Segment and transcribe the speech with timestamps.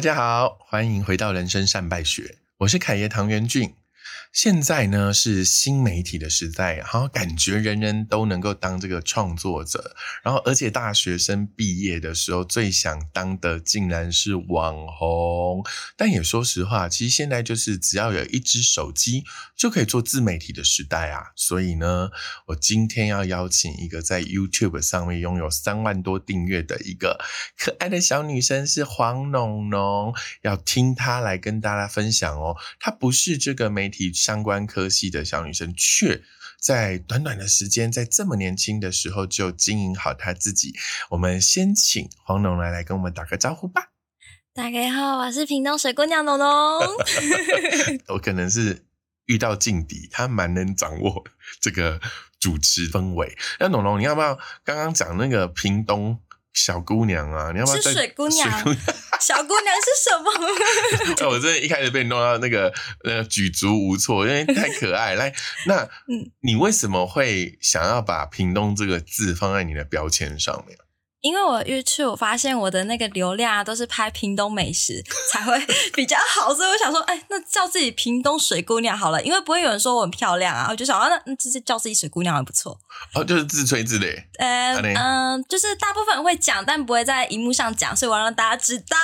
[0.00, 3.74] 大家好，欢迎回到人生善败学，我是凯爷唐元俊。
[4.32, 15.66] 现在呢是新媒体的时代，然后感觉人人都能够当这个创作者，然后而且大学生毕业的时候最想当的竟然是网红。
[15.96, 19.24] 但也说实话，其实现在就是只要有一只手机
[19.56, 21.32] 就可以做自媒体的时代啊。
[21.34, 22.10] 所以呢，
[22.46, 27.18] 我今天要邀请一个在 YouTube 上面拥有三万多订阅的一个
[27.58, 32.56] 可爱的小女生，是黄农农，要听她来跟大家分享哦。
[32.78, 34.12] 她不是这个媒体。
[34.20, 36.22] 相关科系的小女生，却
[36.60, 40.74] 在短短的时间，在这么年轻的时候就经营好她自己。
[41.08, 43.92] 我们先请黄龙来来跟我们打个招呼吧。
[44.52, 46.48] 大家好，我是屏东水姑娘龙龙。
[48.12, 48.84] 我可能是
[49.24, 51.24] 遇到劲敌，她蛮能掌握
[51.58, 51.98] 这个
[52.38, 53.38] 主持氛围。
[53.58, 56.20] 那龙龙，你要不要刚刚讲那个屏东
[56.54, 57.50] 小姑娘啊？
[57.52, 58.48] 你要不要是水姑娘？
[59.20, 60.18] 小姑娘是什
[61.22, 61.28] 么？
[61.30, 62.72] 我真的一开始被你弄到那个
[63.04, 65.14] 呃举足无措，因为太可爱。
[65.16, 65.32] 来，
[65.66, 65.88] 那
[66.42, 70.76] 你为什么会想要把屏东这个字放在你的标签上面？
[71.20, 75.58] 因为我 YouTube 发现我的那个流量啊，都是拍屏东美食 才会
[75.94, 82.78] 比较好，所以我想说，哎，那叫自己屏东水姑娘好了，因为不会有人说我很漂亮啊，我就想啊，那直接叫自己水姑娘还不错。
[83.14, 84.24] 哦，就是自吹自擂。
[84.38, 88.96] 呃嗯，就是大部分人会讲，但不会在荧幕上讲，所以我要让大家知道。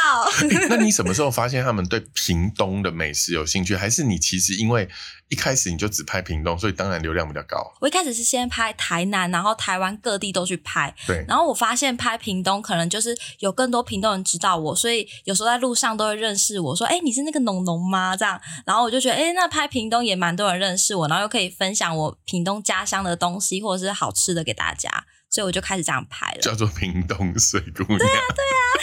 [0.70, 3.76] 那你什么时候 发现他们对屏东的美食有兴趣？
[3.76, 4.88] 还是你其实因为？
[5.28, 7.72] 一开始你就只拍屏东，所以当然流量比较高。
[7.80, 10.94] 我一开始是先拍台南，然后台湾各地都去拍。
[11.06, 11.24] 对。
[11.26, 18.40] 然后我发现拍屏东可能就是有更多屏东人知道我，所以有时候在路上都会认识我说：“哎，你是那个农农吗？”这样。
[18.64, 24.88] 然后我就觉得，哎，那拍屏东也蛮多人认识我，然后又可以分享我屏东家乡的东西或者是好吃的给大家，
[25.28, 26.40] 所以我就开始这样拍了。
[26.40, 27.98] 叫做屏东水姑娘。
[27.98, 28.22] 对啊，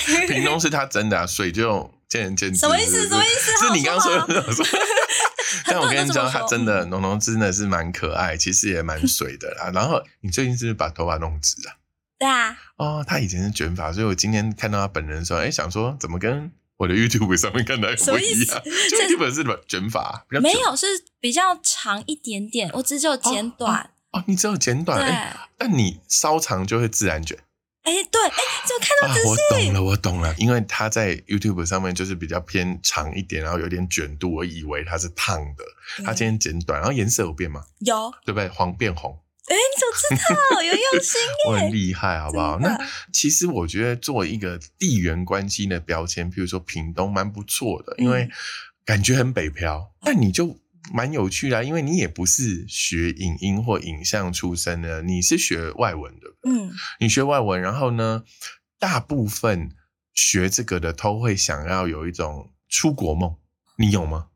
[0.06, 0.28] 对啊。
[0.28, 2.60] 屏东是他真的啊，水就见仁见智。
[2.60, 3.08] 什么意思？
[3.08, 3.66] 什么意思？
[3.66, 4.44] 是你刚刚说的。
[5.68, 9.72] 但我跟你讲，他真的浓浓真的是蛮可爱，其实也蛮水的啦。
[9.74, 11.78] 然后你最近是不是把头发弄直了？
[12.20, 12.58] 对啊。
[12.78, 18.62] 哦，他以前是卷发，所以我今天看到他本人的时候，哎，想说怎么跟我的 YouTube 上面看到不一样？
[18.64, 20.86] YouTube 是卷发，没有是
[21.20, 23.92] 比较长一点点，我只有剪短。
[24.12, 27.38] 哦，你只有剪短，哎，但你稍长就会自然卷。
[27.84, 29.70] 哎，对，哎，怎么看到仔细？
[29.70, 35.64] 我懂了，我懂了，因为他在 YouTube 上面就是比较偏长一点，然后有点卷度，我以为他是烫的。
[36.06, 37.62] 他今天剪短，然后颜色有变吗？
[37.80, 38.48] 有，对不对？
[38.48, 39.20] 黄变红。
[39.48, 40.64] 哎，你怎么知道？
[40.64, 42.58] 有用心我很厉害，好不好？
[42.60, 42.78] 那
[43.12, 48.30] 其实我觉得做一个地缘关系的标签，比如说屏东，蛮不错的，因为
[48.86, 49.92] 感觉很北漂。
[50.04, 50.58] 那你就。
[50.92, 56.28] 蛮有趣的，因为你也不是学影音或影像出身的，你是学外文的。
[56.50, 58.24] 嗯，你学外文，然后呢，
[58.80, 59.70] 大部分
[60.14, 63.38] 学这个的都会想要有一种出国梦，
[63.78, 64.28] 你有吗？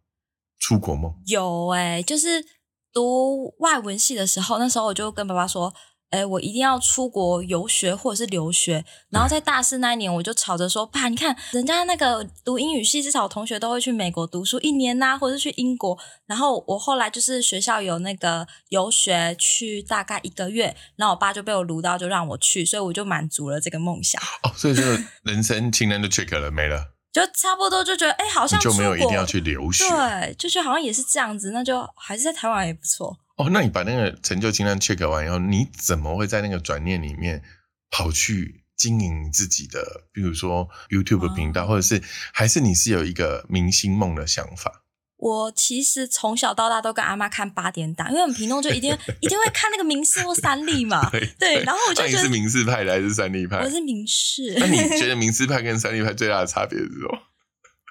[0.59, 2.45] 出国梦有哎，就是
[2.93, 5.73] 读外文系的时候，那时候我就跟爸爸说。
[6.09, 8.85] 哎，我一定要出国游学或者是留学。
[9.09, 24.21] 然后在大四那一年，我就吵着说：“爸，你看人家那个读英语系，至少同学都会去美国读书一年呐，或者是去英国。”然后我后来就是学校有那个游学去大概一个月，然后我爸就被我撸到，就让我去，所以我就满足了这个梦想。
[24.43, 24.81] 哦，所以就
[25.23, 33.17] 人生清单就 check 了，没了， 就差不多就觉得哎，好像就没有一定要去留学，对，就觉得好像也是这样子，那就还是在台湾也不错。
[33.37, 37.43] 哦，那你把那个成就清单 check 完以后，你怎么会在那个转念里面
[37.89, 42.01] 跑去经营自己的，比如说 YouTube 频道，或者是
[42.33, 44.83] 还是你是有一个明星梦的想法？
[45.17, 51.09] 我其实从小到大都跟阿妈看八点档，因为我们屏东就一定一定会看那个明视或三立嘛。
[51.39, 53.57] 对，然后我就觉得你是明视派的还是三立派？
[53.63, 54.55] 我是明视。
[54.59, 57.19] 那你觉得明视派跟三立派最大的差别是什么？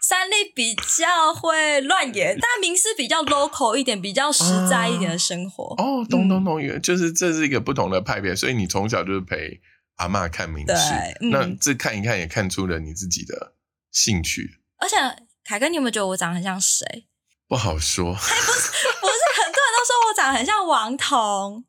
[0.02, 5.74] 三立比较会乱演，但明视比较 local 一点，比较实在一点的生活。
[5.78, 9.60] 哦，懂懂懂，就是这是一个不同的派别，所以你从小就是陪
[9.96, 10.74] 阿妈看明视，
[11.32, 13.54] 那这看一看也看出了你自己的
[13.90, 14.60] 兴趣。
[14.78, 14.96] 而且
[15.42, 17.06] 凯哥，你有没有觉得我长得很像谁？
[17.48, 21.64] 不好说，不是，不是，很多人都说我长得很像王彤。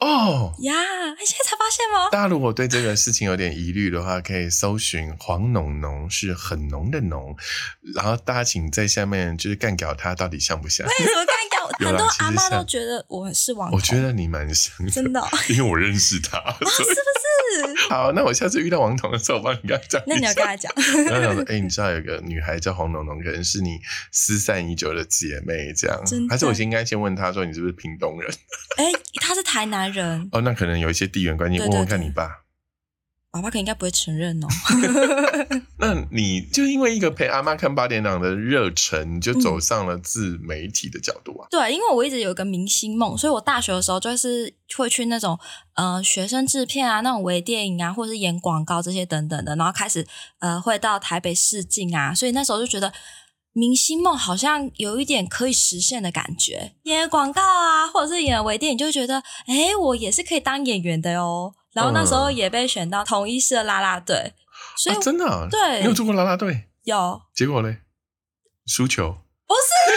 [0.00, 0.74] 哦呀，
[1.18, 2.10] 你现在才发现吗？
[2.10, 7.34] 大家如果对这个事情有点疑虑的话，可以搜寻黄浓浓，是很浓的浓。
[7.94, 10.86] 然后大家请在下面就是干掉他，到底像不像？
[10.86, 11.64] 为什么干掉？
[11.88, 13.72] 很多阿妈都觉得我是王。
[13.72, 17.00] 我觉得你蛮像，真的， 因为我认识他， 是不是？
[17.88, 20.02] 好，那我下次遇到王彤的时候，我帮你跟他讲。
[20.06, 20.72] 那你要跟他讲。
[21.06, 23.78] 然后讲说，哎，你知道有个女孩叫黄蓉蓉，可能是你
[24.12, 26.00] 失散已久的姐妹，这样。
[26.28, 28.30] 还是我先应该先问他说，你是不是屏东人？
[28.76, 28.84] 哎，
[29.20, 30.28] 他是台南人。
[30.32, 31.58] 哦，那可能有一些地缘关系。
[31.60, 32.43] 问问看你爸。
[33.34, 34.46] 爸爸可能应该不会承认哦。
[35.78, 41.48] 那你就因为一个陪阿妈看八点档的热忱，你就走上了自媒体的角度啊？
[41.50, 45.36] 对，因为我一直有一个明星梦，所以我大学的时候就是会去那种
[45.74, 50.06] 呃学生制片啊、那种微电影啊，或者是演广告这些等等的，然后开始
[50.38, 52.92] 呃会到台北试镜啊，所以那时候就觉得
[53.52, 56.74] 明星梦好像有一点可以实现的感觉。
[56.84, 61.52] 演广告啊，或者是演微电影，就会觉得哎，我也是可以当演员的哟。
[61.74, 64.32] 然后那时候也被选到同一市的啦啦队，
[64.76, 66.70] 所以、啊、真的、啊、对，你有做过啦啦队？
[66.84, 67.78] 有，结果嘞，
[68.66, 69.18] 输球。
[69.46, 69.92] 不是，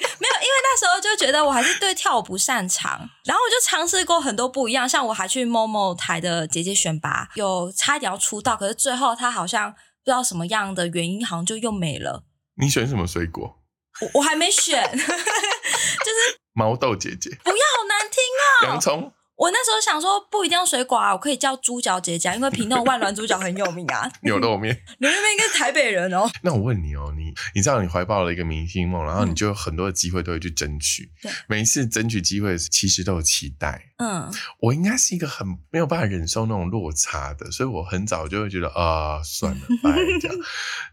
[0.18, 12.24] 没有，因为那时候就觉得我还是对跳舞不擅长，然后我就尝试过很多不一样，像我还去某某台的姐姐选拔，有差一点要出道，可是最后她好像不知道什么样的原因，好像就又没了。
[12.58, 13.58] 你选什么水果？
[14.00, 18.20] 我我还没选， 就是毛豆姐姐，不要好难听
[18.62, 19.12] 哦，洋葱。
[19.36, 24.10] 我那时候想说，不一定要水果啊，我可以叫猪脚姐姐，因为屏东万峦猪脚很有名啊。
[24.22, 26.26] 牛肉面，牛肉面应该是台北人哦。
[26.42, 31.12] 那我问你哦，你你知道你怀抱了一个明星梦，然后你就有很多的机会都会去争取。
[31.20, 33.92] 对，每一次争取机会，其实都有期待。
[33.98, 40.36] 嗯，我应该是一个很没有办法忍受那种落差的，所以我很早就会觉得啊、算了，拜这样。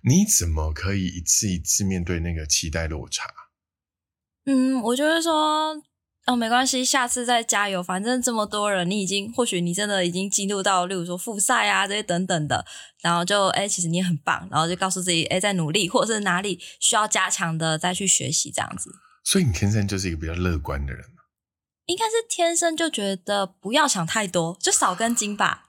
[0.03, 3.29] 你怎么可以一次一次面对那个期待落差？
[4.45, 5.81] 嗯，我就是说。
[6.25, 7.83] 哦，没关系，下次再加油。
[7.83, 12.65] 反正这么多人，你已经或许你真的已经进入到，例如说复赛啊这些等等的，
[13.01, 18.89] 然后就哎，其实你也很棒，然后就告诉自己哎，在努力，或者是哪里需要加强的，再去学习这样子。
[19.25, 21.03] 所以你天生就是一个比较乐观的人
[21.87, 25.65] 应该是天生就觉得不要想太多，就少根筋吧。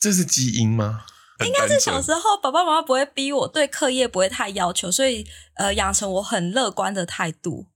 [0.00, 1.04] 这是基因吗？
[1.44, 7.66] 应该是小时候爸爸妈妈不会逼我，对课业不会太要求，所以呃，养成我很乐观的态度。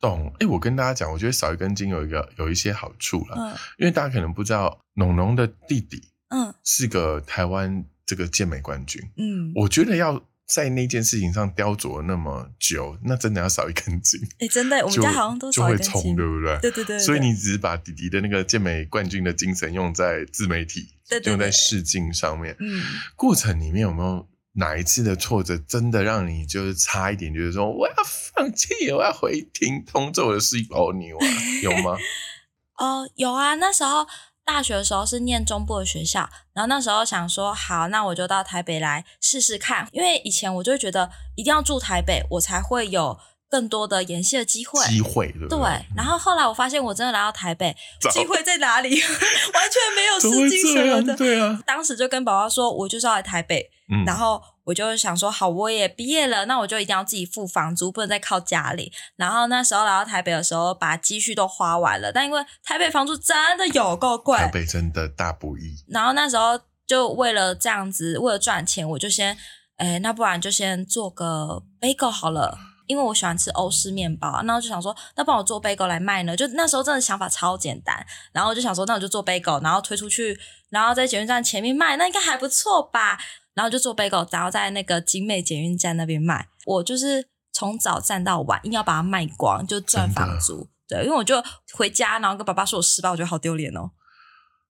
[0.00, 9.02] 懂，哎，我跟大家讲，我觉得少一根筋有一个有一些好处啦，嗯因为大家可能不知道，农农的弟弟嗯是个台湾这个健美冠军。
[9.16, 16.14] 嗯，我觉得要在那件事情上雕琢那么久，那真的要少一根筋，哎，真的，我们家好像都就会冲。
[16.14, 16.58] 对不对？
[16.60, 22.54] 对对对，所以你只是把弟弟的那个健美冠军的精神用在自媒体，用在对对对试镜上面。
[22.60, 22.82] 嗯。
[23.16, 27.94] 过程里面有没有哪一次的挫折，真的让你就是差一点，就是说我要
[28.34, 31.26] 放弃，我要回听通做我的是一头牛啊？
[31.62, 31.96] 有吗？
[32.78, 34.06] 哦，有啊，那时候
[34.44, 43.18] 大学的时候是念中部的学校，然后那时候想说，好，那我就到台北来试试看，因为以前我就会觉得一定要住台北，我才会有
[43.48, 44.84] 更多的演戏的机会。
[44.86, 45.58] 机会对对对，
[45.96, 48.90] 然后后来我发现我真的来到台北， 糟机会在哪里？
[49.00, 50.84] 完全没有试镜什？
[50.86, 51.16] 么的。
[51.16, 58.92] 对啊，当时就跟宝宝说，我就是要来台北，嗯，然后我就想说，好，我也毕业了，那我就一定要自己付房租，不能再靠家里。
[59.16, 65.76] 然后那时候来到台北的时候，把积蓄都花完了，但因为台北房租真的有够贵，台北真的大不易。
[65.88, 69.36] 然后那时候就为了这样子，为了赚钱，我就先，
[69.76, 72.58] 哎，那不然就先做个 bagel 好了。
[72.88, 76.36] 因为我喜欢吃欧式面包，那我就想说，那帮我做 bagel 来卖呢？
[76.36, 80.38] 就那时候真的想法超简单，然后我就想说，那我就做 bagel，然后推出去，
[80.70, 83.18] 然后在捷运站前面卖，那应该还不错吧？
[83.56, 86.46] 然后就做 bagel，然后在那个景美捷运站那边卖。
[86.66, 90.68] 我就是从早站到晚，硬要把它卖光，就赚房租。
[90.86, 93.90] 对，因为我就回家，然后跟爸爸说我失败，我觉得好丢脸哦。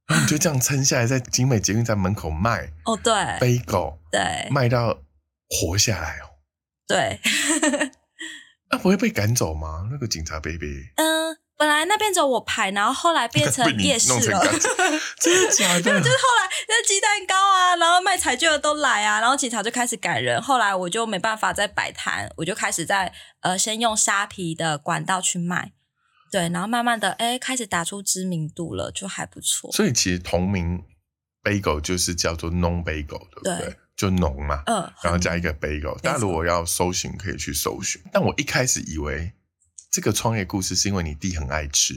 [0.06, 4.96] 然后你就这样撑下来，在景美捷运站门口卖哦，对，背狗，对，卖到
[5.50, 6.38] 活下来哦。
[6.86, 7.20] 对，
[8.70, 9.88] 那、 不会被赶走吗？
[9.90, 14.40] 那个警察贝贝嗯，本来那边只有我排，然后后来变成 夜市了。
[15.18, 15.80] 真的假的？
[15.80, 20.40] 就是后来那鸡蛋糕啊，然后卖彩券的都来啊，然后警察就开始赶人。
[20.40, 25.72] 后来我就没办法再摆摊，我就开始在呃先用沙皮的管道去卖，
[26.30, 29.72] 对，然后慢慢的哎开始打出知名度了，就还不错。
[29.72, 30.82] 所以其实同名
[31.42, 33.56] bagel 就是叫做 non bagel，对不对？
[33.58, 35.98] 对就浓嘛，嗯，然后加一个 bagel。
[36.02, 37.98] 大家如果要搜寻，可以去搜寻。
[38.12, 39.32] 但我一开始以为
[39.96, 41.94] 这个创业故事是因为你弟很爱吃，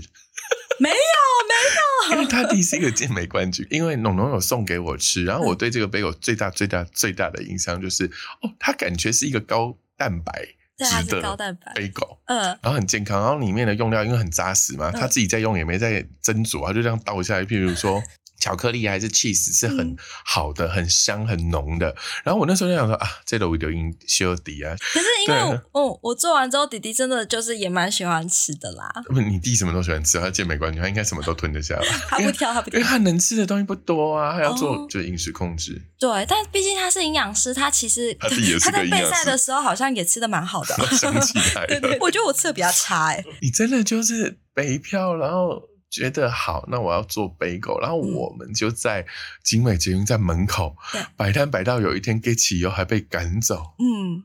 [0.79, 8.06] 没有没有因为他弟是一个健美冠军， 因为农农有送给我吃，然后我对这个 bagel 最大最大最大的印象就是，
[8.41, 10.32] 哦，它感觉是一个高蛋白
[10.77, 12.20] 对，它是质的高蛋白，bagel。
[12.27, 17.44] 嗯，然后很健康，然后里面的用料因为很扎实嘛，他自己在用也没在斟酌，他就这样倒下来。
[17.44, 18.01] 譬如说
[18.39, 21.96] 巧克力还是 cheese 是很嗯好的、很香、很浓的。
[22.24, 31.86] 然后我那时候就想说啊，这个我就应修底啊，可是因为对我哦，我做完之后，弟弟真的就是也蛮喜欢吃的啦，不，你弟什么都喜欢吃，他健美冠军，他应该什么都吞得下来。
[32.10, 32.89] 他不挑，他不挑因为。
[32.89, 35.81] 他能吃的东西不多啊，他要做哦就是饮食控制。
[36.00, 40.75] 对，但毕竟他是营养师，他其实他在备赛的时候好像也吃的蛮好的。
[40.98, 48.13] 想起来 对对，我觉得我吃的比较差哎、你真的就是北漂，然后觉得好，那我要做杯狗，然后嗯。
[48.13, 49.05] 我们就在
[49.43, 51.01] 景美捷运站门口对。
[51.15, 54.24] 摆摊摆到有一天 get 起以后还被赶走，嗯，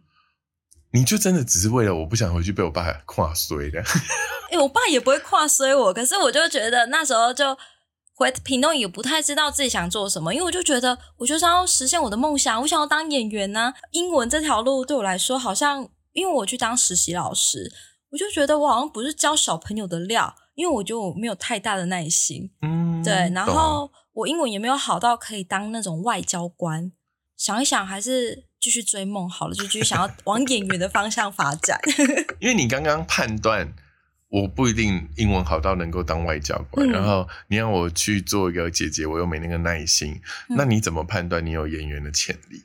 [0.93, 3.83] 你就真的只是为了我不想回去被我爸跨衰的。
[4.51, 7.57] 哎、我爸也不会跨衰我，可是我就觉得那时候就
[8.15, 17.73] 回屏东也不太知道自己想做什么，因为我就觉得我就是要实现我的梦想，我想要当演员呐、英文这条路对我来说好像，因为我去当实习老师，
[18.11, 22.51] 我就觉得我好像不是教小朋友的料，因为我觉得我没有太大的耐心。
[22.63, 26.93] 嗯，对，然懂后我英文也没有好到可以当那种外交官。
[27.37, 31.81] 想一想，还是继续追梦好了，就继续想要 往演员的方向发展。
[32.39, 33.75] 因为你刚刚判断
[34.29, 42.63] 我不一定英文好到能够当外交官，嗯然后你让我去做一个姐姐，我又没那个耐心，嗯那你怎么判断你有演员的潜力？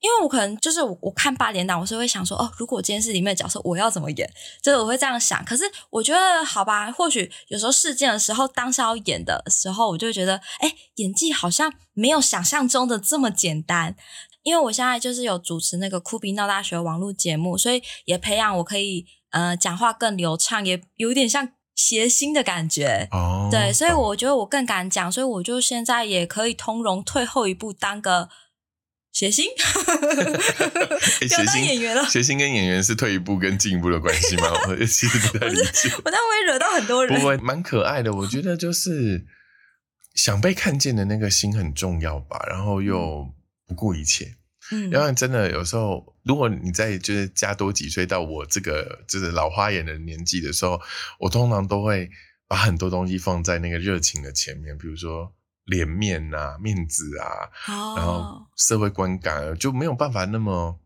[0.00, 4.30] 因为我可能就是我我看八点档，我是会想说，哦，如果我今天是里面的角色，我要怎么演？
[4.62, 5.44] 就是我会这样想。
[5.44, 13.94] 可是我觉得，好吧，或许有时候事件的时候，当下要演的时候，我就会觉得，哎，演技好像没有想象中的这么简单。
[14.42, 23.06] 因为我现在就是有主持那个酷比闹大学网络节目，所以也培养我可以呃讲话更流畅，也有一点像谐星的感觉。
[23.10, 28.30] 哦，对，所以我觉得我更敢讲，所以我就现在也可以通融退后一步，当个
[29.12, 32.04] 谐星，诶 不要当谐星演员了。
[32.08, 34.48] 谐星跟演员是退一步跟进一步的关系吗？
[34.68, 35.90] 我其实不太理解。
[36.04, 37.18] 我这样会惹到很多人。
[37.20, 38.12] 不会，蛮可爱的。
[38.12, 39.26] 我觉得就是
[40.14, 43.28] 想被看见的那个心很重要吧，然后又
[43.66, 44.36] 不顾一切。
[44.72, 50.80] 嗯要不然真的有时候，如果你在就是加多几岁到我这个就是老花眼的年纪的时候，
[51.18, 52.08] 我通常都会
[52.46, 55.32] 把很多东西放在那个热情的前面，比如说
[55.70, 57.48] 脸面啊、面子啊，
[57.96, 60.78] 然后哦，社会观感啊就没有办法那么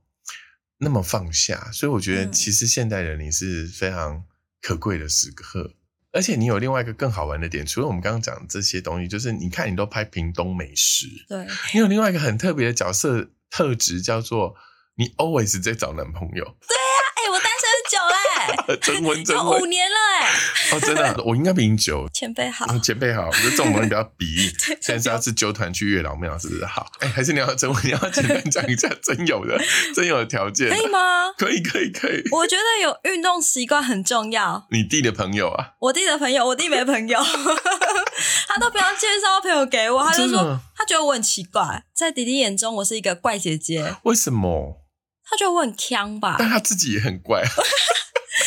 [0.78, 1.68] 那么放下。
[1.72, 2.32] 所以我觉得嗯。
[2.32, 4.24] 其实现代人你是非常
[4.62, 5.74] 可贵的时刻。
[6.12, 14.54] 而且你有另外一个更好玩的点，除了我们刚刚讲的这些东西，就是你看你都拍屏东美食，对，你有另外一个很特别的角色特质，叫做
[14.94, 20.30] 你 always 在找男朋友，哎、我单身很久嘞，征婚征婚有五年了哎，
[20.74, 22.08] 哦，真的啊、我应该比你久。
[22.12, 24.26] 前辈好，嗯前辈好，就这种东西不要比。
[24.66, 26.86] 对现在是要是纠团去月老庙，是不是好？
[27.00, 27.84] 哎，还是你要征婚？
[27.86, 29.58] 你要简单讲一下 真有的
[29.94, 31.32] 真有的条件可以吗？
[31.38, 32.22] 可以，可以，可以。
[32.32, 34.66] 我觉得有运动习惯很重要。
[34.70, 37.18] 你弟的朋友啊，我弟的朋友，我弟没朋友，
[38.48, 44.80] 他都不要介绍朋友给我，他就说他觉得我很奇怪，在弟弟眼中我是一个怪姐姐，为什么？
[45.26, 47.42] 他觉得我很强吧，但他自己也很怪。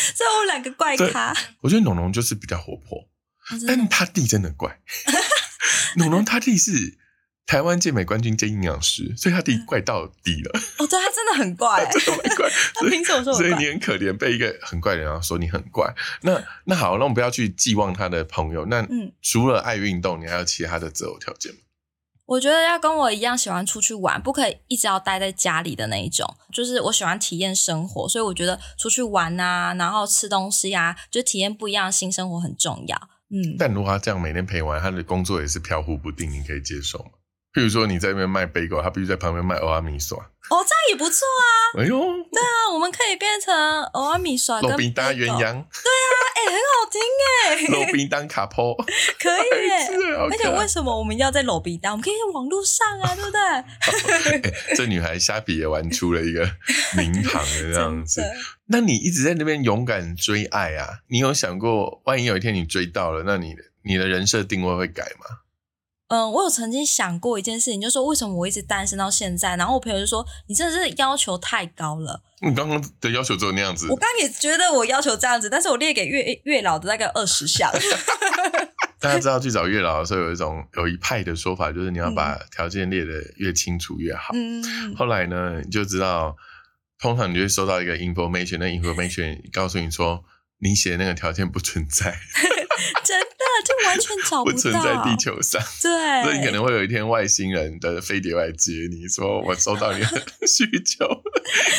[0.16, 1.34] 所以我们两个怪咖。
[1.60, 4.80] 我觉得农农就是比较活泼，哦但他弟真的怪。
[5.96, 6.98] 农农他弟是
[7.46, 12.48] 台湾健美冠军兼营养师，所以他弟怪到底了，哦，对他真的很怪， 真的很怪。
[12.74, 13.70] 他所以凭什么说我怪所以你？
[13.70, 15.94] 很可怜，被一个很怪的人说你很怪。
[16.22, 18.66] 那那好，那我们不要去寄望他的朋友。
[18.66, 21.60] 那嗯除了爱运动，你还有其他的择偶条件吗？
[22.28, 26.36] 我觉得要跟我一样喜欢出去玩，不可以一直要待在家里的那一种。
[26.52, 33.08] 就是我喜欢体验生活，所以我觉得出去玩啊，然后吃东西啊，就体验不一样的新生活很重要。
[33.30, 37.10] 嗯，但如果他这样每天陪玩，他的工作也是飘忽不定，你可以接受吗？
[37.58, 40.16] 譬如说你在那边卖贝果，他必须在旁边卖欧阿米耍。
[40.16, 41.82] 哦，这样也不错啊。
[41.82, 47.02] 哎呦，对啊我们可以变成欧阿米耍跟罗宾搭鸳鸯，哎、很好听
[47.48, 48.76] 哎，罗宾当卡坡，
[49.18, 50.14] 可以耶。
[50.30, 51.94] 而且为什么我们要在搂鼻当？
[51.94, 53.40] 我们可以在网络上啊，对不对？
[54.48, 56.48] 哎这女孩虾比也玩出了一个
[56.96, 58.22] 名堂的这样子
[58.66, 61.00] 那你一直在那边勇敢追爱啊？
[61.08, 65.40] 你有想过，万一有一天你追到了，那你的你的人设定位会改吗？
[66.08, 69.56] 嗯，我有曾经想过一件事情，就是说为什么我一直单身到现在？
[69.56, 72.22] 然后我朋友就说：“你真的是要求太高了。
[72.40, 77.70] 你刚刚的要求只有那样子我，刚刚也觉得我要求这样子，但是我列给月月老的大概二十项。
[79.00, 84.32] 大家知道去找月老的时候，有一种有一派的说法，就是你要把条件列的越清楚越好。
[84.34, 86.34] 嗯，后来呢，你就知道，
[86.98, 90.24] 通常你就会收到一个 information，那 information 告诉你说，
[90.58, 92.18] 你写的那个条件不存在，
[93.04, 93.20] 真
[93.76, 95.16] 的就完全 找不到，存在地。
[95.18, 95.60] 球上。
[95.82, 100.06] 对， 所以你可能会有一天外星人的飞碟来接你，说我收到你的
[100.46, 101.04] 需求，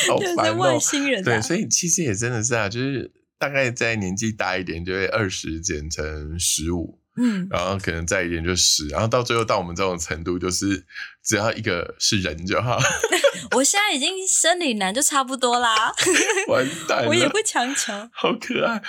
[0.08, 0.78] 好就是烦外哦。
[0.78, 1.24] 星人、啊。
[1.24, 10.84] 对，所以其实也真的是啊，就是大概在年纪大一点，就会二十减成十五，嗯，然后可能再一点就十，然后到最后到我们这种程度，就是
[11.24, 12.78] 只要一个是人就好，
[13.52, 15.92] 我现在已经生理男就差不多啦，
[16.48, 18.82] 完蛋，我也不强求，好可爱。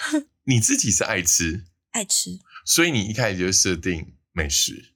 [0.43, 2.31] 你自己是爱吃，爱吃。
[2.65, 4.93] 所以你一开始就设定美食，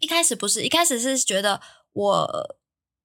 [0.00, 1.60] 一开始不是，一开始是觉得
[1.92, 2.56] 我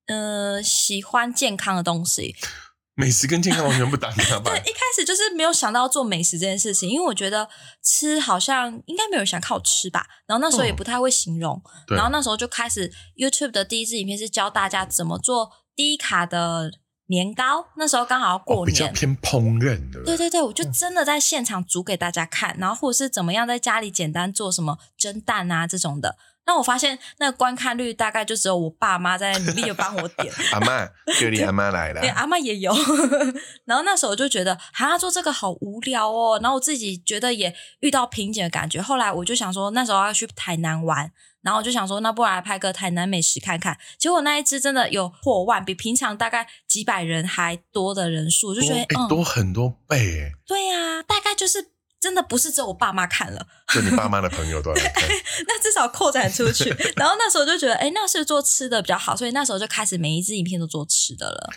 [0.08, 2.36] 呃喜欢健康的东西，
[2.96, 4.60] 美食跟健康完全不搭嘎吧对，？
[4.70, 7.48] 一开始就是没有想到做美食这件事情，因为我觉得
[7.84, 16.72] 吃好像应该没有人想靠吃吧，然后那时候也嗯不太会形容，对然后那时候就开始 YouTube 的第一支影片是教大家怎么做低卡的
[17.12, 18.68] 年糕，那时候刚好要哦，过年。
[18.68, 20.02] 比较偏烹饪的。
[20.04, 26.16] 对对对，我就真的在现场煮给大家看，然后或者是怎么样在家里简单做什么蒸蛋啊这种的。
[26.44, 30.88] 那我发现那个观看率大概就只有我爸妈在努力的帮我点， 阿妈，
[31.20, 32.14] 就你阿妈来 对，了。
[32.16, 32.74] 阿妈也有。
[33.66, 36.40] 然后那时候我就觉得，哈，做这个好无聊哦。
[36.42, 38.82] 然后我自己觉得也遇到瓶颈的感觉。
[38.82, 43.78] 后来我就想说，那时候要去台南玩，然后我就想说，那不然来拍个台南美食看看。
[43.98, 51.72] 结果那一支真的有破万，比平常大概几百人还多的人数，我就觉得，多哎、嗯，多很多倍哎，对呀、大概就是。
[52.02, 55.08] 真的不是只有我爸妈看了，就你爸妈的朋友 都来看。
[55.46, 56.68] 那至少扩展出去。
[56.96, 61.52] 然后那时候就觉得，哎，那是做吃的比较好，所以那时候就开始每一支影片都做吃的了。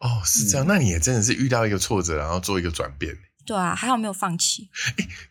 [0.00, 3.16] 哦，是嗯这样，那你也真的是遇到一个挫折，然后做一个转变。
[3.46, 4.68] 对啊，还好没有放弃。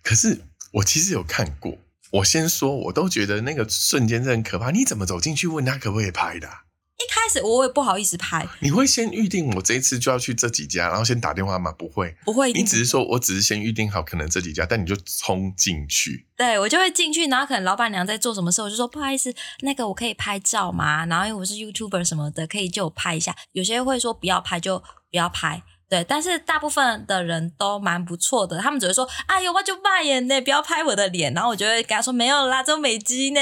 [0.01, 1.77] 可是我其实有看过，
[2.13, 4.69] 我先说，我都觉得那个瞬间是很可怕。
[4.69, 6.61] 你怎么走进去问他可不可以拍的啊、
[6.99, 11.71] 一开始我也不好意思拍，你会先预定我这一次就要去这几家，然后先打电话吗？
[11.71, 16.27] 不会，不会你只是说我只是先预定好可能这几家，但你就冲进去。
[16.37, 21.07] 对我就会进去，然后可能老板娘在做什么事，我就说不好意思，那个我可以拍照吗？
[21.07, 23.35] 然后因为我是 YouTuber 什么的，可以就拍一下。
[23.53, 33.39] 有些会说不要拍就不要拍，对，但是大部分的人都蛮不错的，他们只会说哎呦我就扮演呢，不要拍我的脸，然后我就会跟他说没有啦，这美肌呢，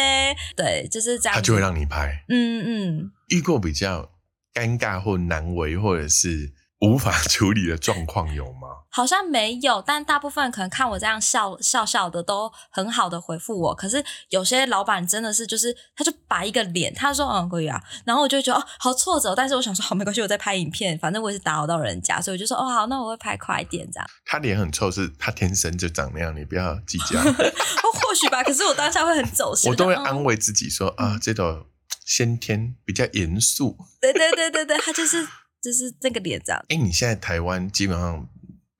[0.58, 1.40] 对，就是这样子。
[1.40, 2.26] 他就会让你拍。
[2.28, 4.12] 嗯嗯，遇过比较
[4.54, 6.52] 尴尬或难为，或者是
[6.82, 8.68] 无法处理的状况有吗？
[8.94, 13.74] 好像没有，但大部分可能看我这样笑笑笑的，都很好的回复我。
[13.74, 24.10] 可是有些老板真的是，就是他就摆一个脸，他说嗯可以啊，然后我就觉得哦好挫折，但是我想说好没关系，我在拍影片，反正我也是打扰到人家，所以我就说哦好，那我会拍快一点这样。
[24.26, 27.20] 他脸很臭，是他天生就长那样，你不要计较。
[27.24, 31.66] 哦或许吧，可是我当下会很走心，我都会嗯安慰自己说啊，这种
[32.06, 33.78] 先天比较严肃。
[34.02, 35.26] 对对对对对，他就是
[35.62, 36.66] 就是这个脸这样。
[36.70, 38.28] 哎，你现在台湾基本上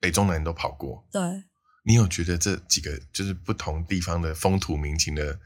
[0.00, 1.20] 北中南都跑过，对，
[1.84, 5.38] 你有觉得这几个就是不同地方的风土民情的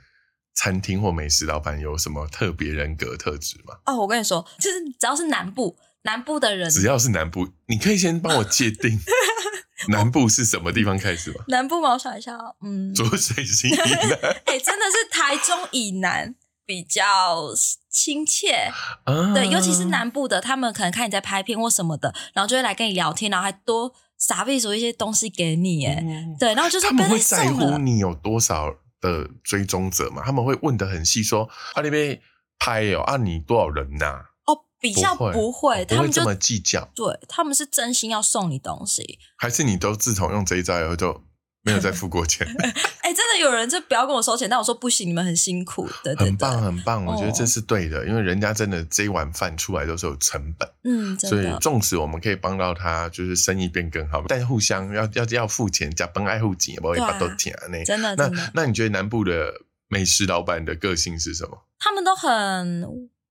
[0.54, 3.74] 餐厅或美食老板有什么特别人格特质吗？
[3.84, 8.98] 哦，我跟你说，就是只要是南部南部的人，只要是南部，你可以先帮我界定
[9.88, 11.44] 南部是什么地方开始吗？
[11.48, 13.86] 南部吗，我想一下哦，嗯，浊水溪以南
[14.46, 17.54] 哎、真的是台中以南比较
[17.96, 18.70] 亲切，
[19.04, 30.22] 啊，对，尤其是南部的，他们可能看你在拍片或什么的，然后就会来跟你聊天，然后还多傻逼说一些东西给你，哎、嗯对，然后就是他们会在，乎你有多少的追踪者嘛？
[30.22, 32.20] 他们会问的很细，说啊那边
[32.58, 41.22] 拍哦啊你多少人呐、哦，比较不会他们就不会这么计较，对，他们是真心要送你东西，还是你都自从用这一招以后就
[41.66, 42.46] 没有再付过钱？
[43.02, 57.84] 哎、真的有人就不要跟我收钱，但我说不行，你们很辛苦，对对很棒，很棒，我觉得哦这是对的，因为人家真的这一碗饭出来都是有成本，嗯，所以的，纵使我们可以帮到他，就是生意变更好，但互相要要要付钱，加本爱护钱，不会把都甜呢。
[57.84, 59.52] 真的那真的，那你觉得南部的
[59.88, 61.66] 美食老板的个性是什么？
[61.78, 62.84] 他们都很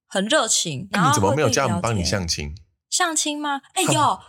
[0.08, 2.56] 很热情，然那、后你怎么没有叫他们帮你相亲？
[2.90, 3.60] 相亲吗？
[3.74, 4.20] 哎、有，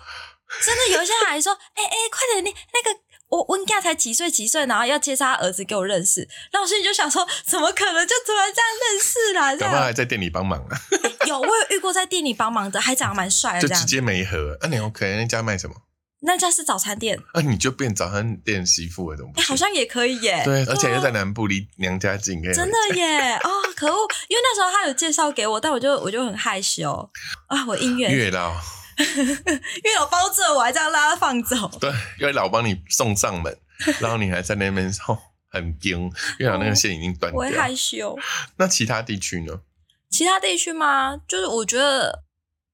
[0.64, 6.21] 真的有一些还说，哎、哎、快点，你那个我温家才几岁几岁，然后要介绍他儿子给我认识，
[6.53, 9.53] 然后我心里就想说，怎么可能就突然这样认识啦？
[9.53, 10.81] 这搞不好样还在店里帮忙啊，
[11.27, 13.81] 有，我有遇过在店里帮忙的，还长得蛮帅的这样。
[13.81, 14.57] 就直接没合。
[14.62, 15.17] 那、你 OK？
[15.17, 15.75] 那家卖什么？
[16.21, 19.49] 那家是早餐店，那、你就变早餐店媳妇了，怎么不哎、行？
[19.49, 20.43] 好像也可以耶。
[20.45, 23.35] 对，而且又在啊南部，离娘家近，可以真的耶！
[23.37, 24.09] 哦，可恶！
[24.29, 27.11] 因为那时候他有介绍给我，但我就我就很害羞
[27.49, 28.55] 啊，我姻缘月老
[29.85, 31.71] 月老包着我，还这样拉他放走。
[31.81, 33.57] 对月老帮你送上门，
[34.01, 37.57] 然后你还在那边哦很惊，月老那个线已经断掉我会。
[37.57, 38.19] 害羞。
[38.57, 39.61] 那其他地区呢？
[40.09, 41.21] 其他地区吗？
[41.29, 42.25] 就是我觉得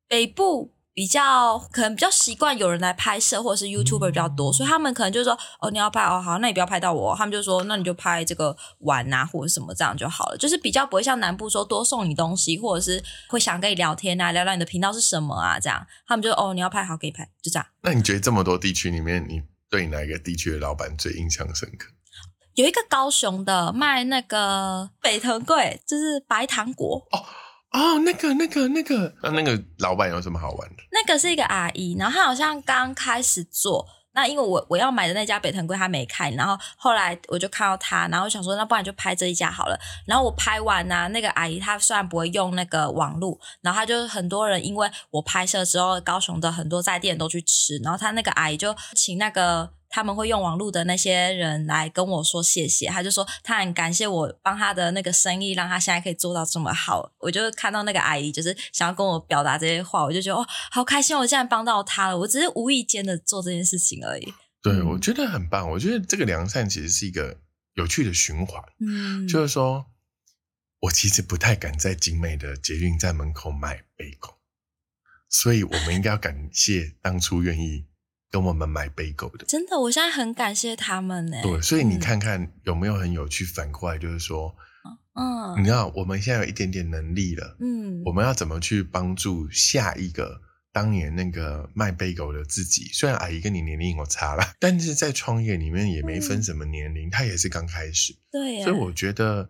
[0.07, 7.15] 北部比较可能比较习惯有人来拍摄，或者是 YouTuber 比较多，所以他们可能就说哦，你要拍哦，好，那你不要拍到我。
[7.17, 10.37] 他们就说那你就拍这个玩啊，或者什么这样就好了。
[10.37, 17.67] 就是比较不会像南部说多送你东西，或者是会想跟你聊天啊，聊聊你的频道是什么啊，这样他们就哦，你要拍好给你拍，就这样。
[17.83, 21.89] 那你觉得这么多地区里面，你对哪一个地区的老板最印象深刻？
[22.55, 27.25] 有一个高雄的卖那个北藤贵，就是白糖果，哦，
[28.05, 30.83] 那个、那个、那个，那那个老板有什么好玩的？
[30.91, 39.79] 那个是一个阿姨，然后她好像刚开始做，那因为我我要买的那家北藤龟他没开，然后后来我就看到他，然后想说那不然就拍这一家好了。
[40.07, 49.71] 然后我拍完呢、那个阿姨她虽然不会用那个网络，然后她就很多人因为我拍摄之后，高雄的很多在店都去吃，然后她那个阿姨就请那个。
[49.93, 57.13] 他们会用网络的那些人来跟我说谢谢，他就说他很感谢我帮他的那个生意，让他现在可以做到这么好。
[57.19, 62.19] 我就看到那个阿姨就是想要跟我表达这些话，我就觉得哦，好开心，我竟然帮到他了。
[62.19, 64.35] 我只是无意间的做这件事情而已。
[64.63, 65.71] 对，嗯我觉得很棒。
[65.71, 67.39] 我觉得这个良善其实是一个
[67.75, 69.87] 有趣的循环，嗯，就是说
[70.81, 74.39] 我其实不太敢在景美的捷运站门口买杯狗，
[75.29, 77.87] 所以我们应该要感谢当初愿意
[78.33, 79.45] 跟我们买贝狗的。
[79.45, 81.37] 真的，我现在很感谢他们呢。
[81.43, 83.45] 对，所以你嗯看看有没有很有趣？
[83.45, 84.57] 反过来就是说，
[85.15, 90.41] 嗯你知道我们现在有一点点能力了，嗯，我们要怎么去帮助下一个
[90.73, 92.87] 当年那个卖贝狗的自己？
[92.95, 99.47] 虽然阿姨跟你年龄有差了， 但是在创业里面也没分什么年龄，她也是刚开始，对耶，所以我觉得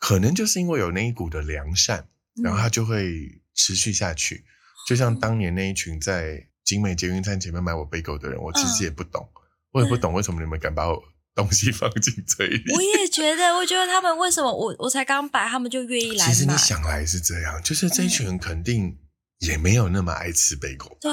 [0.00, 2.08] 可能就是因为有那一股的良善，
[2.42, 4.44] 然后他就会持续下去。
[4.88, 9.28] 就像当年那一群在景美捷运站前面买我杯狗的人，我其实嗯也不懂，
[9.72, 11.02] 我也不懂为什么你们敢把我
[11.34, 12.72] 东西放进嘴里。
[12.74, 16.32] 我也觉得，我觉得他们为什么我我才刚摆，他们就愿意 来买？
[16.32, 18.98] 其实你想来是这样，就是这一群人肯定
[19.38, 21.10] 也没有那么爱吃杯狗，对，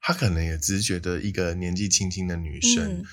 [0.00, 3.04] 他可能也只是觉得一个年纪轻轻的女生，嗯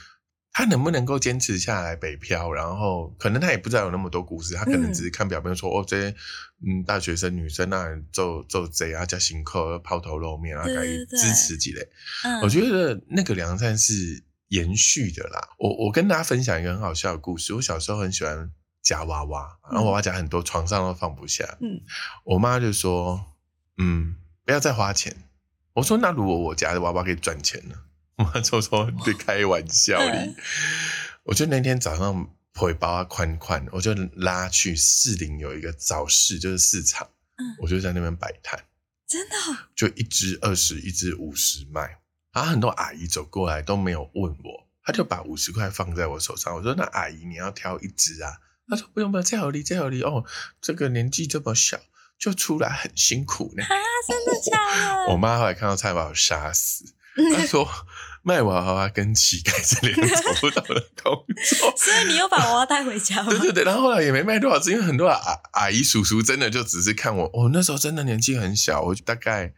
[0.53, 6.15] 她能不能够坚持下来北漂，然后可能他也不知道有那么多故事，他可能嗯只是看表面说、哦，这些
[6.63, 11.81] 嗯大学生女生那做做贼啊，加行客抛头露面啊，可以对对对支持几类。
[12.23, 15.49] 嗯，我觉得那个良善是延续的啦。
[15.57, 17.55] 我我跟大家分享一个很好笑的故事。
[17.55, 18.51] 我小时候很喜欢
[18.83, 21.57] 夹娃娃，然后娃娃夹很多，床上都放不下。
[21.61, 21.81] 嗯，
[22.25, 23.25] 我妈就说
[23.79, 25.15] ：“嗯，不要再花钱。”
[25.73, 27.75] 我说：“那如果我夹的娃娃可以赚钱呢？”
[28.17, 30.35] 我妈就说：“你在开玩笑哩嗯。”
[31.23, 38.63] 我就那天早上回包啊宽宽，我就拉去士林有一个早市，就是市场，嗯我就在那边摆摊。
[39.07, 41.99] 真的哦，就一只二十，一只五十卖。
[42.31, 46.55] 然后很多阿姨走过来都没有问我，她就把五十块放在我手上。
[46.55, 50.25] 我说：“那阿姨你要挑一只啊？”她说：“不用不用，这有理这有理哦，
[50.61, 51.79] 这个年纪这么小
[52.17, 53.63] 就出来很辛苦呢。
[53.63, 53.69] 啊，
[54.07, 55.11] 真的假的？
[55.13, 56.95] 我妈后来看到菜把我杀死，
[57.35, 57.67] 她 说
[58.23, 61.71] ：“卖娃娃跟乞丐是两种不同的工作。
[61.77, 63.29] ”所以你又把娃娃带回家吗？
[63.29, 65.19] 对对对，然后后来也没卖多少只，因为很多阿
[65.51, 69.53] 阿姨叔叔真的就只是看我，我、那时候真的年纪很小，我大概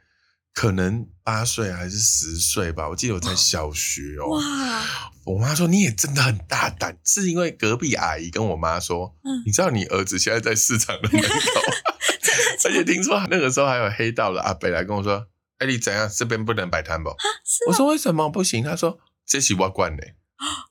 [0.53, 4.37] 可能八岁还是十岁吧，我记得我在小学哦。
[4.37, 4.83] 哇，
[5.25, 11.29] 我妈说你也真的很大胆，是因为隔壁阿姨跟我妈说，嗯你知道你儿子现在在市场的门口，
[12.65, 15.27] 而且听说那个时候还有黑道的阿北来跟我说，
[15.59, 16.09] 哎，你怎样？
[16.13, 17.09] 这边不能摆摊不？
[17.43, 18.63] 是我说为什么不行？
[18.63, 20.03] 他说这是我管的。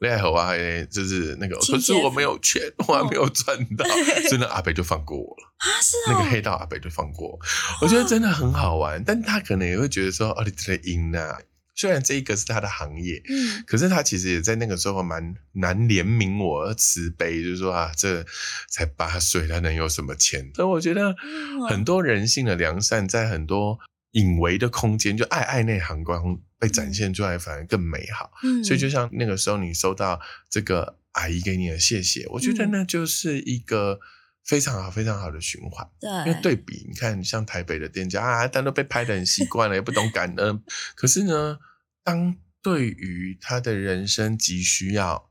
[0.01, 3.85] 厉害我还就是那个，可是我没有钱，我还没有赚到，
[4.29, 5.55] 所以那阿北就放过我了。
[5.57, 7.39] 啊，是那个哦，黑道阿北就放过我，
[7.81, 9.03] 我觉得真的很好玩。
[9.03, 11.39] 但他可能也会觉得说，哦，你这个赢啊。
[11.77, 18.25] 虽然这一个是他的行业，嗯可是他其实也在那个时候蛮难怜悯我，慈悲，就是说啊，这
[18.71, 20.53] 才八岁，他能有什么钱？
[20.55, 23.81] 所以我觉得嗯很多人性的良善，在很多
[24.15, 28.33] 隐微的空间，就爱爱内涵光被展现出来，反而更美好。
[28.43, 34.01] 嗯，所以就像那个时候你收到这个阿姨给你的谢谢，我觉得嗯那就是一个
[34.45, 35.89] 非常好、非常好的循环。
[36.27, 40.63] 因为对对比，你看像台北的店家啊，但都被拍的很习惯了，也不懂感恩。
[40.95, 41.59] 可是呢，
[42.03, 45.31] 当对于他的人生急需要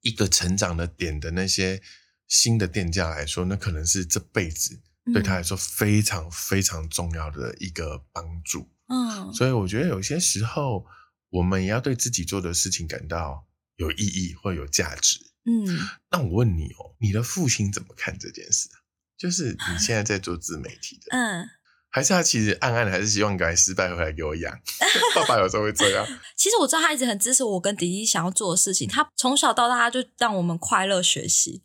[0.00, 1.80] 一个成长的点的那些
[2.26, 4.80] 新的店家来说，那可能是这辈子
[5.12, 8.68] 对他来说非常非常重要的一个帮助。
[8.88, 10.84] 嗯所以我觉得有些时候，
[11.30, 15.18] 我们也要对自己做的事情感到有意义或有价值。
[15.44, 15.66] 嗯
[16.10, 18.78] 那我问你哦，你的父亲怎么看这件事啊？
[19.18, 21.48] 就是你现在在做自媒体的，嗯，
[21.90, 24.52] 还是他其实暗暗的还是希望赶快失败回来给我养？
[25.14, 31.62] 爸爸有时候会这样， 其实我知道他一直很支持我跟迪迪想要做的事情，他从小到大他就让我们快乐学习，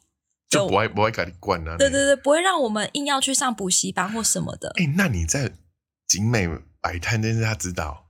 [0.50, 1.76] 就不会不会给你惯啊。
[1.78, 4.74] 对对对，不会让我们硬要去上补习班或什么的。
[4.78, 5.52] 哎、那你在
[6.08, 6.48] 景美
[6.82, 8.06] 摆摊这件事，他知道？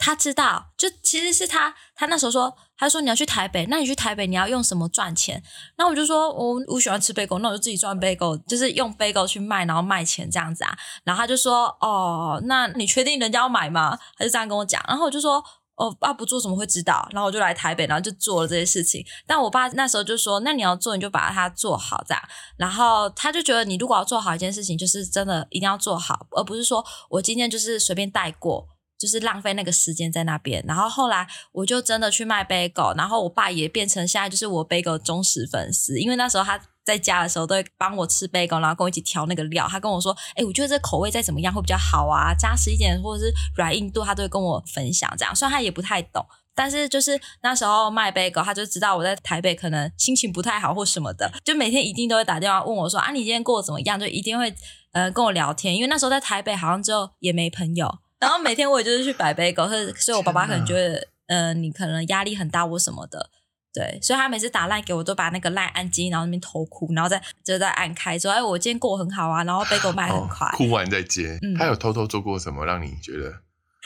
[0.00, 5.42] 他知道，就其实是他，他那时候说，他说你要去台北，那你去台北你要用什么赚钱？
[5.76, 10.78] 那我就说我我喜欢吃贝狗，那我就自己赚贝狗，就是用贝狗去卖，然后卖钱这样子啊。
[11.02, 13.98] 然后他就说，哦，那你确定人家要买吗？
[14.16, 15.44] 他就这样跟我讲，然后我就说。
[15.78, 17.08] 哦，爸不做怎么会知道？
[17.12, 19.04] 然后我就来台北，然后就做了这些事情。
[19.26, 22.22] 但我爸那时候就说：“那你要做，你就把它做好，这样。”
[22.58, 28.66] 然后他就觉得，你如果要做好一件事情，就是真的一定要做好，而不是说我今天就是随便带过，
[28.98, 30.64] 就是浪费那个时间在那边。
[30.66, 39.68] 然后后来我就真的去卖 bagel，然后我爸也变成现在就是我 bagel 忠实粉丝，因为那时候他在家的时候都会帮我吃 bagel，然后跟我一起调那个料。
[39.68, 45.12] 他跟我说：“哎、我觉得这口味再怎么样会比较好啊，扎实一点或者是软硬度，他都会跟我分享。
[45.18, 46.24] 这样虽然他也不太懂。”
[46.54, 54.00] 但是就是那时候卖 bagel，他就知道我在台北可能心情不太好或什么的，就每天一定都会打电话问我说啊，你今天过得怎么样？
[54.00, 54.52] 就一定会
[54.90, 63.30] 呃跟我聊天，因为那时候在台北好像就也没朋友，然后每天我也就是去摆 bagel，所以所以我爸爸可能觉得呃你可能压力很大或什么的。
[63.72, 70.48] 对，所以他每次打赖给我，都把那个赖按机，然后那边偷哭，然后再就再按开，说：“哎，我今天过得很好啊，然后 bagel 卖很快。
[70.48, 71.38] 哦哭完再接。
[71.42, 73.32] 嗯他有偷偷做过什么让你觉得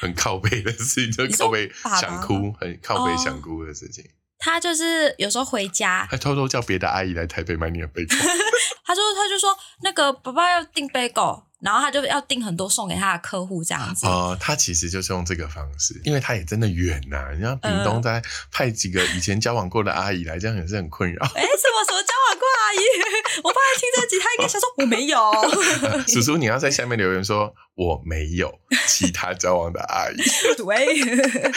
[0.00, 1.26] 很靠背的事情？
[1.28, 4.04] 就靠背想哭，很靠背哦想哭的事情。
[4.38, 8.14] 他就是有时候回家，他偷偷叫别的阿姨来台北买你的杯狗。
[8.84, 14.04] 他说他就说那个爸爸要订 bagel，然后他就要订很多送给他的客户这样子。
[14.06, 18.20] 哦，他其实就是用这个方式，因为他也真的远呐、人家屏嗯东再
[18.50, 21.24] 派几个以前交往过的阿姨来，这样也是很困扰。
[21.24, 22.78] 哎，什么什么交往过阿姨？
[23.44, 25.32] 我爸一听这集，他应该想说我没有。
[26.08, 28.52] 叔叔，你要在下面留言说我没有
[28.88, 30.16] 其他交往的阿姨。
[30.58, 31.52] 对，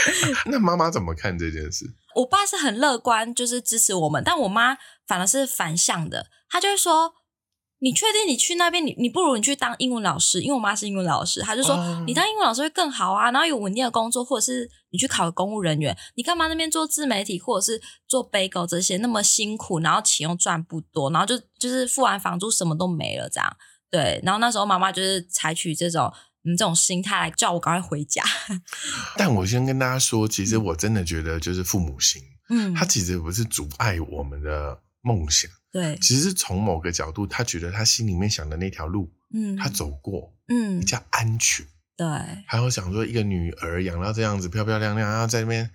[0.45, 1.91] 那妈妈怎么看这件事？
[2.15, 7.15] 我爸是很乐观，就是支持我们，但我妈反而是反向的，她就会说。
[7.79, 12.03] 你确定你去那边，你你不如你去当英文老师，因为我妈是英文老师，她就说、哦。
[12.07, 23.57] 你当英文老师会更好啊，然后有稳定的工作，或者是你去考个公务人员，你干嘛那边做自媒体或者是做 bagel 这些那么辛苦，然后钱又赚不多，然后就就是付完房租什么都没了这样，
[23.91, 26.11] 对，然后那时候妈妈就是采取这种
[26.45, 28.23] 嗯这种心态来叫我赶快回家，
[29.17, 40.79] 但我先跟大家说，其实我真的觉得就是父母心，嗯，他其实不是阻碍我们的梦想，对，其实是从某个角度，他觉得他心里面想的那条路，嗯，他走过嗯。
[40.79, 41.65] 比较安全。
[41.97, 42.07] 对，
[42.47, 45.69] 还有想说，一个女儿养到这样子漂漂亮亮，然后在那边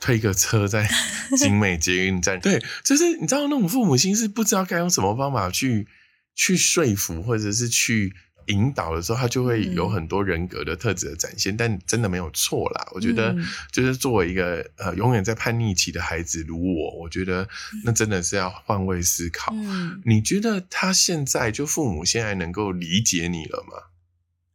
[0.00, 0.88] 推个车在
[1.38, 5.86] 景美捷运站， 对，就是你知道那种父母心是不知道该用什么方法去
[6.34, 8.12] 去说服，或者是去
[8.46, 12.86] 引导的时候，他就会有嗯很多人格的特质的展现，但真的没有错啦。
[12.92, 17.48] 我觉得嗯就是作为一个呃永远在叛逆期的孩子如我，我觉得
[17.84, 19.52] 那真的是要换位思考。
[19.54, 20.02] 嗯。
[20.04, 23.90] 你觉得他现在就父母现在能够理解你了吗？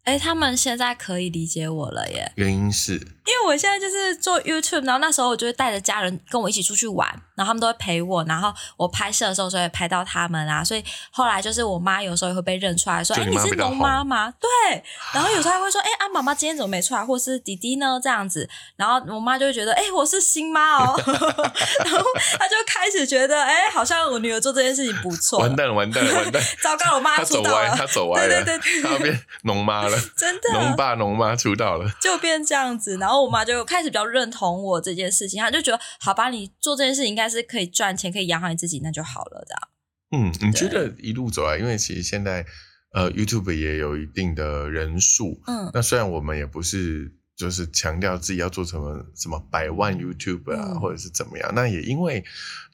[0.04, 14.34] 哎，他们现在可以理解我了耶，原因是因为我现在就是做 YouTube，然后那时候我就会带着家人跟我一起出去玩，然后他们都会陪我，然后我拍摄的时候所以拍到他们啊，所以后来就是我妈有时候也会被认出来说，哎，就你你是龙妈妈吗？
[14.40, 18.00] 对，然后有时候还会说，哎，啊，妈妈今天怎么没出来，或是弟弟呢？
[18.02, 20.94] 这样子，然后我妈就会觉得，哎，我是新妈哦，
[21.84, 22.06] 然后
[22.38, 26.44] 她就开始觉得，哎，好像我女儿做这件事情不错，完蛋了，完蛋了，完蛋！
[26.62, 31.90] 糟糕，我妈出道了，他走歪了，对对对对他变农妈了， 真的农爸农妈出道了。
[32.00, 39.70] 就变这样子，然后我妈就开始比较认同我这件事情，她就觉得好吧，你做这件事情应该是可以赚钱，可以养好你自己，那就好了，这样。
[40.14, 42.46] 嗯，你觉得一路走来，因为其实现在
[42.92, 52.22] 呃 YouTube 也有一定的人数，嗯那虽然我们也不是就是强调自己要做什么什么百万 YouTube 啊，嗯或者是怎么样，那也因为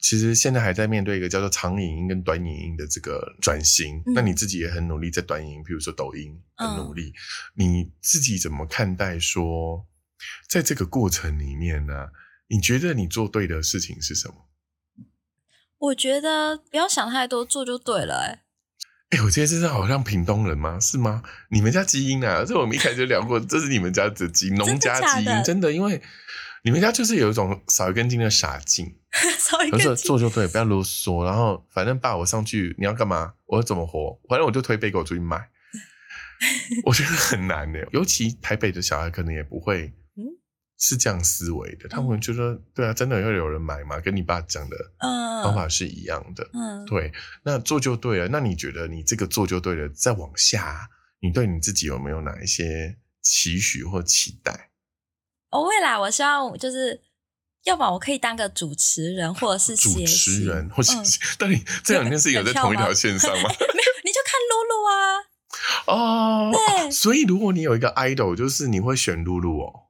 [0.00, 7.12] 其实现在还在面对一个叫做长影音跟短影音的这个转型，嗯那你自己也很努力在短影音，比如说抖音很努力，
[7.54, 9.86] 你自己怎么看待说，
[10.48, 12.08] 在这个过程里面呢、
[12.48, 14.34] 你觉得你做对的事情是什么？
[15.78, 18.40] 我觉得不要想太多，做就对了、欸。
[19.10, 20.78] 哎、我觉得这是好像屏东人吗？
[20.80, 21.22] 是吗？
[21.50, 22.44] 你们家基因啊？
[22.46, 26.02] 这我们一开始就聊过，这是你们家的基因，农家基因，真的，因为
[26.64, 28.96] 你们家就是有一种少一根筋的傻劲，
[29.38, 31.24] 少一有时候个做就对，不要啰嗦。
[31.24, 33.32] 然后反正爸我上去，你要干嘛？
[33.46, 34.20] 我要怎么活？
[34.28, 35.48] 反正我就推杯给我出去买。
[36.84, 39.92] 我觉得很难的，尤其台北的小孩可能也不会嗯
[40.80, 43.98] 是这样思维的，他们觉得对啊，真的要有人买吗？
[43.98, 46.48] 跟你爸讲的嗯方法是一样的。
[46.54, 47.12] 嗯，对，
[47.42, 48.28] 那做就对了。
[48.28, 50.88] 那你觉得你这个做就对了，再往下，
[51.20, 54.70] 你对你自己有没有哪一些期许或期待？
[55.50, 57.00] 我未来我希望就是，
[57.64, 61.02] 要么我可以当个主持人，或者是主持人，或是、嗯
[61.38, 63.48] 到底这两件事情有在同一条线上吗？
[63.50, 65.26] 没有，你就看露露啊，
[65.86, 69.87] 哦，对所以如果你有一个 idol，就是你会选露露哦。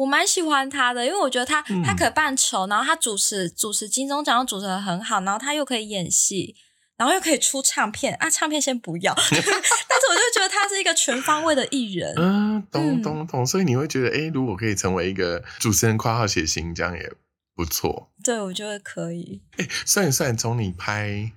[0.00, 6.56] 我蛮喜欢他的，因为我觉得他、嗯他可扮丑，然后他主持主持金钟奖主持的很好，然后他又可以演戏，
[6.96, 12.14] 然后又可以出唱片啊，唱片先不要， 但是我就觉得他是一个全方位的艺人。
[12.16, 13.46] 嗯，懂嗯懂懂。
[13.46, 17.12] 所以你会觉得，哎，如果可以成为一个主持人（括号写信），这样也
[17.54, 18.10] 不错。
[18.24, 19.42] 对，我觉得可以。
[19.58, 21.30] 哎，算一算，从你拍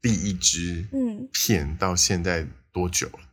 [0.00, 3.27] 第一支嗯，片到现在多久了？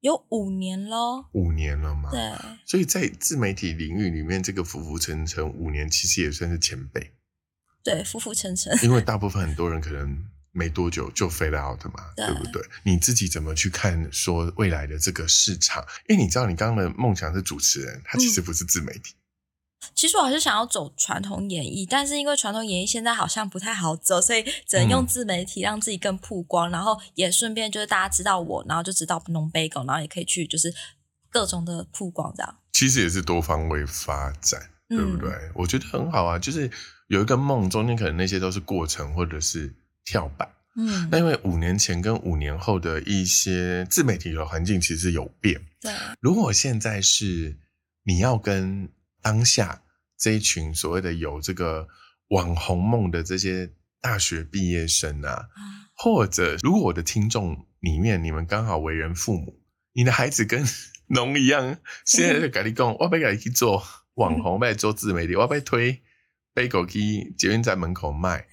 [0.00, 1.26] 有五年喽。
[1.32, 2.10] 五年了吗？
[2.10, 2.32] 对，
[2.64, 7.12] 所以在自媒体领域里面，这个浮浮沉沉五年，其实也算是前辈，
[7.82, 8.76] 对，浮浮沉沉。
[8.82, 12.62] 因为大部分很多人可能没多久就 fade out 嘛，对对不对？
[12.84, 15.84] 你自己怎么去看说未来的这个市场？
[16.08, 19.14] 因为你知道，你刚刚的梦想是主持人，他其实不是自媒体。
[19.94, 30.72] 其实我还是想要走传统演艺，但是因为传统演艺现在好像不太好走，所以只能用嗯自媒体让自己更曝光，然后也顺便就是大家知道我，然后就知道农杯狗，然后也可以去就是
[31.30, 32.56] 各种的曝光这样。
[32.72, 35.30] 其实也是多方位发展，对不嗯对？
[35.54, 36.70] 我觉得很好啊，就是
[37.08, 40.48] 有一个梦，中间可能那些都是过程或者是跳板。
[40.76, 45.60] 嗯，那因为五年前跟五年后的一些自媒体的环境其实有变。
[45.80, 47.58] 对，如果现在是
[48.04, 48.88] 你要跟
[49.22, 49.82] 当下
[50.16, 51.88] 这一群所谓的有这个
[52.28, 55.48] 网红梦的这些大学毕业生啊，啊
[55.94, 59.60] 或者如果我的听众里面你们刚好为人父母，
[59.92, 60.64] 你的孩子跟
[61.08, 63.82] 农一样，现在就跟你讲， 我要给你去做
[64.14, 66.02] 网红，要做自媒体，我被推
[66.54, 68.46] 被狗去捷运站门口卖。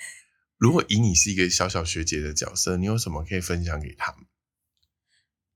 [0.58, 4.26] 如果以你是一个小小学姐的角色，你有什么可以分享给他们？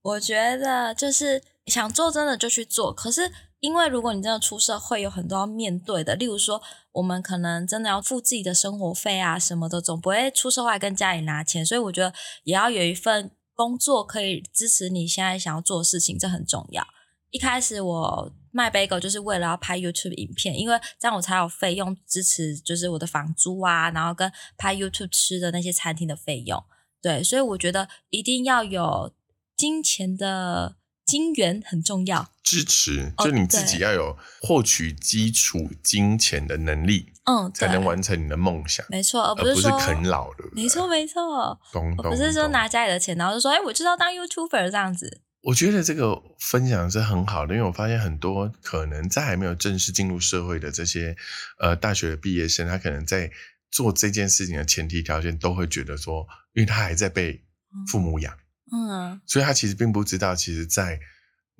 [0.03, 16.85] 我觉得就是想做真的就去做，可是因为如果你真的出社会，有很多要面对的，例如说我们可能真的要付自己的生活费啊什么的，总不会出社会跟家里拿钱，所以我觉得也要有一份工作可以支持你现在想要做的事情，这很重要。
[17.29, 26.61] 一开始我卖 bagel 就是为了要拍 YouTube 影片，因为这样我才有费用支持，就是我的房租啊，然后跟拍 YouTube 吃的那些餐厅的费用。
[27.01, 29.13] 对，所以我觉得一定要有
[29.55, 32.31] 金钱的金源很重要。
[32.43, 40.43] 支持，哦就你自己要有获取基础金钱的能力，嗯，才能完成你的梦想，没错，而而不是啃老，的？
[40.53, 42.11] 没错，没错，懂懂。
[42.11, 45.21] 不是说拿家里的钱，然后就说，哎，我就是要当 YouTuber 这样子。
[45.43, 51.15] 我觉得这个分享是很好的，因为我发现很多可能在还没有正式进入社会的这些
[51.59, 53.31] 呃大学的毕业生，他可能在
[53.71, 57.43] 做这件事情的前提条件都会觉得说，因为他还在被
[57.87, 58.35] 父母养，
[58.71, 60.99] 嗯所以他其实并不知道，其实，在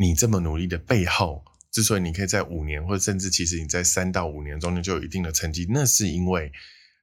[0.02, 6.52] 你这么努力的背后，之所以你可以在五年，或者甚至其实你在三到五年中间就有一定的成绩，那是因为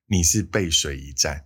[0.09, 1.45] 你是背水一战，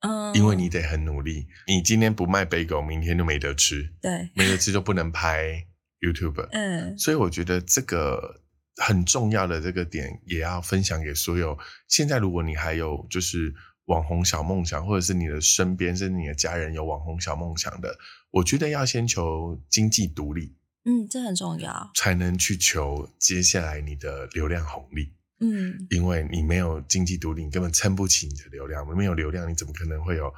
[0.00, 1.46] 嗯，因为你得很努力。
[1.66, 5.66] 你今天不卖北狗，明天就没得吃，对，没得吃就不能拍
[6.00, 6.46] YouTube。
[6.52, 8.42] 嗯所以我觉得这个
[8.76, 13.54] 很重要的这个点，也要分享给所有现在如果你还有就是
[13.86, 17.96] 网红小梦想，或者是你的身边甚至你的家人有网红小梦想的，
[18.30, 21.90] 我觉得要先求经济独立，嗯，这很重要。
[21.94, 25.12] 才能去求接下来你的流量红利。
[25.44, 28.86] 嗯因为你没有经济独立，你根本撑不起你的流量。
[28.96, 30.32] 没有流量，你怎么可能会有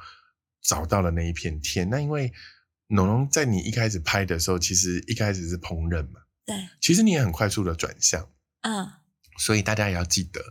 [0.63, 1.87] 找到了那一片天？
[1.89, 2.33] 那因为
[2.87, 8.27] 农农在你一开始拍的时候，其实一开始是烹饪嘛，对，其实你也很快速的转向，
[8.61, 8.87] 嗯，
[9.37, 10.41] 所以大家也要记得，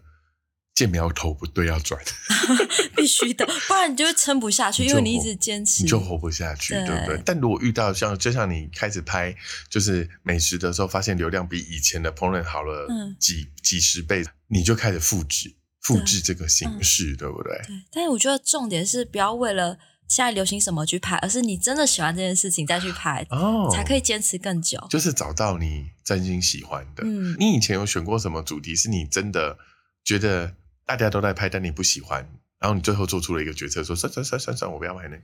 [0.74, 2.00] 见苗头不对要转，
[2.96, 7.22] 必须的，不然你就会撑不下去，因为你一直坚持，你就活不下去，对对不对？
[7.24, 9.34] 但如果遇到像就像你开始拍
[9.68, 17.52] 就是美食的时候，发现流量比以前的烹饪好了嗯几、几十倍，你就开始复制复制这个形嗯式，对不对？
[17.66, 24.84] 对，但是我觉得重点是不要为了现在流行什么去拍，而是你真的喜欢这件事情再去拍，哦，才可以坚持更久。
[24.90, 27.04] 就是找到你真心喜欢的。
[27.06, 29.56] 嗯你以前有选过什么主题是你真的
[30.04, 30.54] 觉得
[30.86, 35.22] 大家都在拍，但你不喜欢，然后你最后做出了一个决策，说算算算算算，我不要拍那个。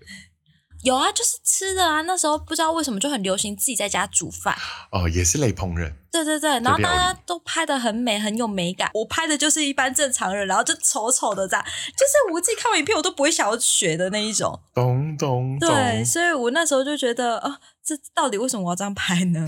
[0.83, 4.57] 有啊，就是吃的啊，那时候不知道为什么就很流行自己在家煮饭。
[4.91, 8.91] 哦，也是类烹饪，对对对，然后大家都拍的很美，很有美感。
[8.95, 14.59] 我拍的就是一般正常人，然后就丑丑的这样，就是我自己看完影片我都不会想要学的那一种。
[14.73, 15.69] 咚咚咚。
[15.69, 19.47] 对，所以我那时候就觉得，啊，这到底为什么我要这样拍呢？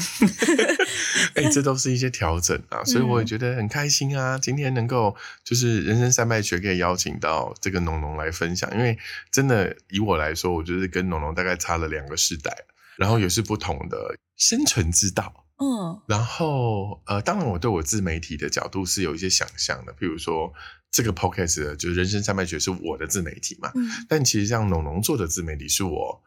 [1.34, 4.38] 哎、这都是一些调整啊，所以我也觉得很开心啊。
[4.38, 5.14] 今天能够
[5.44, 8.98] 就是人生三败学可以邀请到这个农农来分享，因为
[9.30, 12.54] 真的以我来说，我就是跟农农大概差了两个世代，
[12.96, 15.46] 然后也是不同的生存之道。
[15.58, 20.52] 嗯然后呃，当然我对我自媒体的角度是有一些想象的，譬如说
[20.90, 26.20] 这个 podcast 就是人生三败学是我的自媒体嘛，嗯但其实像农农做的自媒体是我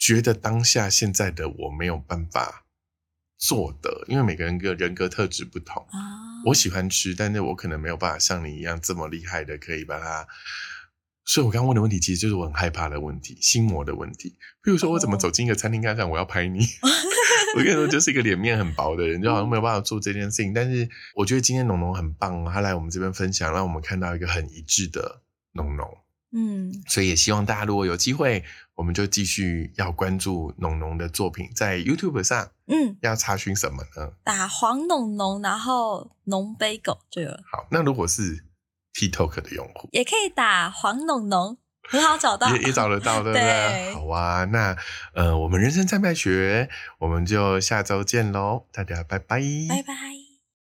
[0.00, 2.64] 觉得当下现在的我没有办法
[3.38, 5.86] 做的，因为每个人个人格特质不同。
[5.90, 10.26] 啊，我喜欢吃，但是我可能没有办法像你一样这么厉害的，可以把它。
[11.26, 14.36] 所以我刚刚问的问题，其实就是我很害怕的问题，心魔的问题。
[14.62, 16.58] 比如说，我怎么哦走进一个餐厅，跟他讲我要拍你？
[17.56, 20.52] 我跟你说，就是一个脸面很薄的人，就好像没有办法做这件事情。
[20.54, 25.22] 但是我觉得今天农农很棒哦，他来我们这边分享，让我们看到一个很一致的
[25.52, 25.86] 农农。
[26.32, 34.12] 嗯，所以也希望大家如果有机会，我们就继续要关注农农的作品，在 YouTube 上嗯，要查询什么呢？
[34.22, 38.44] 打黄农农，然后农杯狗就有了，好，那如果是
[38.94, 41.56] TikTok 的用户，也可以打黄农农，
[41.88, 42.54] 很好找到。
[42.54, 43.42] 也也找得到， 对不对？
[43.42, 44.76] 对好啊，那
[45.14, 46.68] 呃，我们人生在卖学，
[46.98, 50.19] 我们就下周见喽，大家拜拜，拜拜。